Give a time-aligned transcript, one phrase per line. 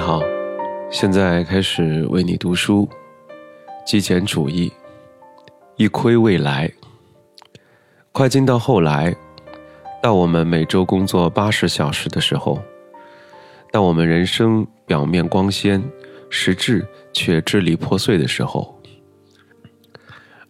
[0.00, 0.22] 好，
[0.90, 2.88] 现在开始为你读书。
[3.84, 4.72] 极简主义，
[5.76, 6.72] 一窥未来。
[8.10, 9.14] 快进到后来，
[10.02, 12.62] 到我们每周工作八十小时的时候，
[13.70, 15.82] 当我们人生表面光鲜，
[16.30, 18.80] 实质却支离破碎的时候。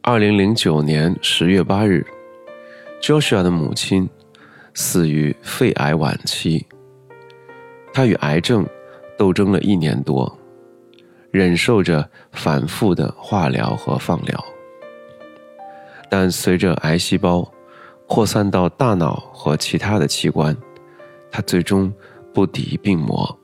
[0.01, 2.07] 二零零九年十月八日
[3.03, 4.09] ，Joshua 的母亲
[4.75, 6.67] 死于肺癌晚期。
[7.93, 8.65] 他与癌症
[9.21, 10.35] 斗争了一年多，
[11.31, 14.43] 忍受着反复的化疗和放疗。
[16.09, 17.47] 但随着癌细胞
[18.07, 20.57] 扩散到大脑和其他的器官，
[21.31, 21.93] 他最终
[22.33, 23.39] 不敌病魔。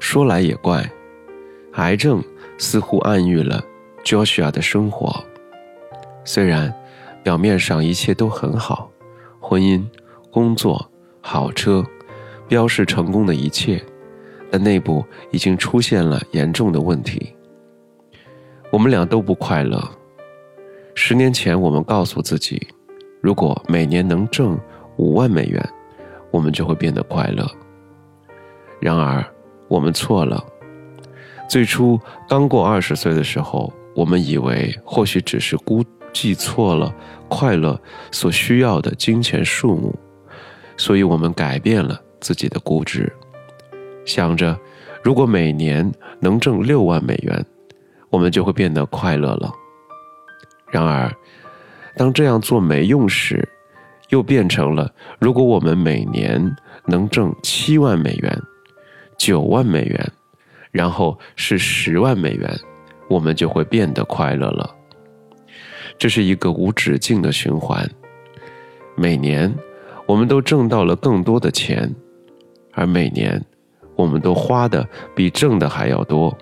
[0.00, 0.90] 说来也怪，
[1.74, 2.20] 癌症
[2.58, 3.64] 似乎暗喻了
[4.02, 5.24] Joshua 的生活。
[6.24, 6.74] 虽然
[7.22, 8.90] 表面上一切都很好，
[9.38, 9.86] 婚姻、
[10.32, 11.84] 工作、好车。
[12.50, 13.80] 标示成功的一切，
[14.50, 17.32] 但内部已经出现了严重的问题。
[18.72, 19.80] 我们俩都不快乐。
[20.96, 22.66] 十年前，我们告诉自己，
[23.20, 24.58] 如果每年能挣
[24.96, 25.64] 五万美元，
[26.32, 27.48] 我们就会变得快乐。
[28.80, 29.24] 然而，
[29.68, 30.44] 我们错了。
[31.48, 36.92] 最初刚过二十岁的时候，我们以为或许只是估计错了
[37.28, 39.94] 快乐所需要的金钱数目，
[40.76, 42.00] 所以我们改变了。
[42.20, 43.12] 自己的估值，
[44.04, 44.58] 想着
[45.02, 45.90] 如果每年
[46.20, 47.44] 能挣六万美元，
[48.10, 49.52] 我们就会变得快乐了。
[50.70, 51.10] 然而，
[51.96, 53.48] 当这样做没用时，
[54.10, 58.42] 又变成了如果我们每年能挣七万美元、
[59.18, 60.12] 九万美元，
[60.70, 62.48] 然后是十万美元，
[63.08, 64.74] 我们就会变得快乐了。
[65.98, 67.88] 这是一个无止境的循环。
[68.96, 69.52] 每年，
[70.06, 71.92] 我们都挣到了更多的钱。
[72.80, 73.38] 而每年，
[73.94, 76.34] 我们都花的比挣的还要多，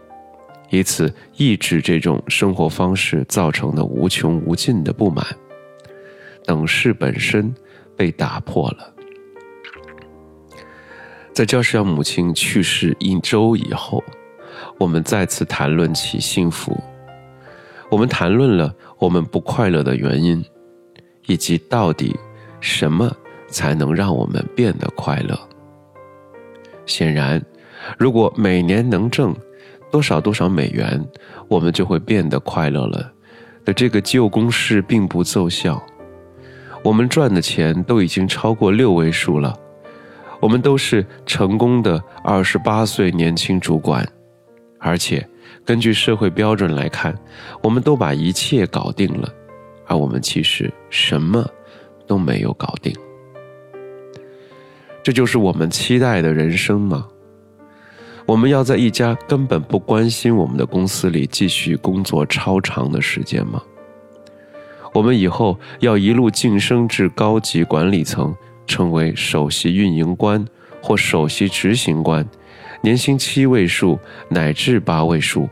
[0.71, 5.27] 以此抑制这种生活方式造成的无穷无尽的不满。
[6.45, 7.53] 等式本身
[7.97, 8.95] 被打破了。
[11.33, 14.05] 在教师要母亲去世一周以后，
[14.79, 16.81] 我们再次谈论起幸福。
[17.91, 20.45] 我们谈论了我们不快乐的原因，
[21.27, 22.17] 以及到底
[22.61, 23.13] 什么
[23.49, 25.48] 才能让我们变得快乐。
[26.89, 27.41] 显然，
[27.97, 29.33] 如果每年能挣
[29.93, 31.01] 多少多少美元，
[31.47, 33.13] 我们就会变得快乐了。
[33.65, 35.81] 的这个旧公式并不奏效。
[36.83, 39.55] 我们赚的钱都已经超过六位数了。
[40.41, 44.07] 我们都是成功的二十八岁年轻主管，
[44.79, 45.29] 而且
[45.65, 47.15] 根据社会标准来看，
[47.63, 49.29] 我们都把一切搞定了，
[49.87, 51.45] 而我们其实什么
[52.07, 52.95] 都没有搞定。
[55.03, 57.07] 这就是我们期待的人生吗？
[58.27, 63.63] 我们要在一家根本不关心我们的公司里继续工作超长的时间吗？
[64.93, 68.37] 我们以后要一路晋升至高级管理层，
[68.67, 70.45] 成为首席运营官
[70.83, 72.27] 或首席执行官，
[72.83, 73.99] 年薪七位数
[74.29, 75.49] 乃至八位数，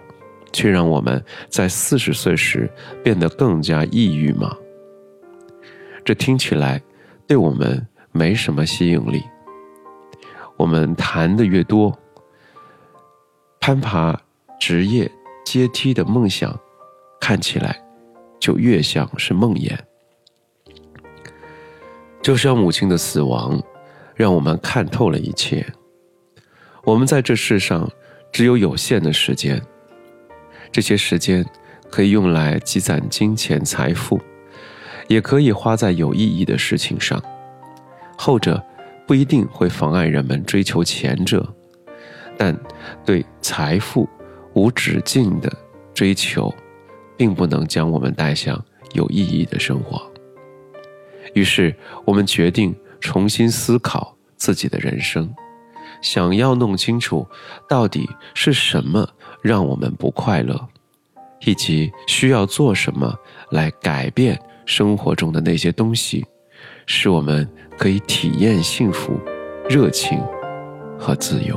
[0.53, 2.71] 却让我们在四十岁时
[3.03, 4.55] 变得更加抑郁吗？
[6.05, 6.83] 这听起来
[7.27, 9.23] 对我们没什么吸引力。
[10.57, 11.97] 我们谈的越多，
[13.61, 14.19] 攀爬
[14.59, 15.11] 职业
[15.45, 16.59] 阶梯的梦想
[17.21, 17.79] 看起来
[18.41, 19.77] 就越像是梦魇。
[22.23, 23.63] 就像母亲的死亡，
[24.15, 25.65] 让我们看透了一切。
[26.85, 27.89] 我们在这世上
[28.33, 29.61] 只有有限的时间，
[30.73, 31.45] 这些时间
[31.91, 34.19] 可以用来积攒金钱财富，
[35.07, 37.23] 也可以花在有意义的事情上，
[38.17, 38.65] 后者。
[39.07, 41.47] 不一定会妨碍人们追求前者，
[42.37, 42.59] 但
[43.05, 44.09] 对财富
[44.55, 45.53] 无止境的
[45.95, 46.53] 追求，
[47.17, 48.63] 并不能将我们带向
[48.93, 50.11] 有意义的生活。
[51.35, 51.75] 于是，
[52.05, 55.33] 我们决定重新思考自己的人生，
[56.03, 57.27] 想要弄清楚
[57.69, 59.09] 到底是什么
[59.43, 60.69] 让我们不快乐，
[61.41, 63.15] 以及需要做什么
[63.51, 66.25] 来改变生活中的那些东西，
[66.87, 67.47] 使我们。
[67.79, 69.21] 可以体验幸福、
[69.69, 70.19] 热情
[70.99, 71.55] 和自由。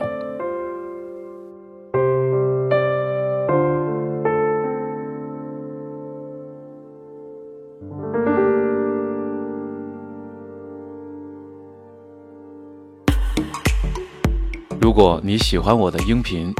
[14.81, 16.53] 如果你喜欢我的音频，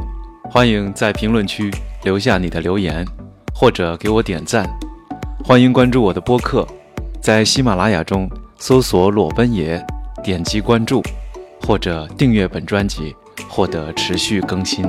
[0.50, 1.70] 欢迎在评论区
[2.02, 3.04] 留下你的留言，
[3.54, 4.66] 或者给我点赞。
[5.44, 6.66] 欢迎关注我的播客，
[7.20, 8.26] 在喜马拉雅中。
[8.62, 9.82] 搜索“裸奔爷”，
[10.22, 11.02] 点击关注，
[11.62, 13.16] 或者订阅本专辑，
[13.48, 14.84] 获得持续更新。